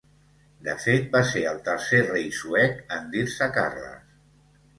[0.67, 4.19] De fet va ser el tercer rei suec en dir-se Carles.